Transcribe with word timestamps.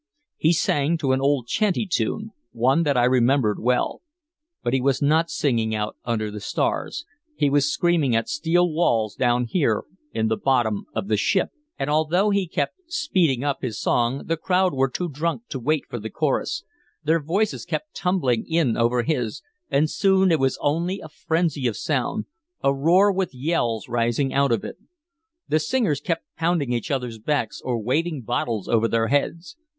He 0.37 0.51
sang 0.51 0.97
to 0.97 1.11
an 1.11 1.21
old 1.21 1.45
"chanty" 1.45 1.85
tune, 1.85 2.31
one 2.53 2.81
that 2.81 2.97
I 2.97 3.03
remembered 3.03 3.59
well. 3.59 4.01
But 4.63 4.73
he 4.73 4.81
was 4.81 4.99
not 4.99 5.29
singing 5.29 5.75
out 5.75 5.95
under 6.03 6.31
the 6.31 6.39
stars, 6.39 7.05
he 7.35 7.51
was 7.51 7.71
screaming 7.71 8.15
at 8.15 8.27
steel 8.27 8.67
walls 8.71 9.13
down 9.13 9.45
here 9.45 9.83
in 10.11 10.27
the 10.27 10.37
bottom 10.37 10.87
of 10.95 11.07
the 11.07 11.17
ship. 11.17 11.49
And 11.77 11.87
although 11.87 12.31
he 12.31 12.47
kept 12.47 12.77
speeding 12.87 13.43
up 13.43 13.61
his 13.61 13.79
song 13.79 14.23
the 14.25 14.37
crowd 14.37 14.73
were 14.73 14.89
too 14.89 15.07
drunk 15.07 15.43
to 15.49 15.59
wait 15.59 15.83
for 15.87 15.99
the 15.99 16.09
chorus, 16.09 16.63
their 17.03 17.19
voices 17.21 17.63
kept 17.63 17.93
tumbling 17.93 18.43
in 18.49 18.75
over 18.75 19.03
his, 19.03 19.43
and 19.69 19.87
soon 19.87 20.31
it 20.31 20.39
was 20.39 20.57
only 20.61 20.99
a 20.99 21.09
frenzy 21.09 21.67
of 21.67 21.77
sound, 21.77 22.25
a 22.63 22.73
roar 22.73 23.11
with 23.13 23.35
yells 23.35 23.87
rising 23.87 24.33
out 24.33 24.51
of 24.51 24.63
it. 24.63 24.77
The 25.47 25.59
singers 25.59 26.01
kept 26.01 26.23
pounding 26.37 26.73
each 26.73 26.89
other's 26.89 27.19
backs 27.19 27.61
or 27.63 27.77
waving 27.79 28.23
bottles 28.23 28.67
over 28.67 28.87
their 28.87 29.09
heads. 29.09 29.57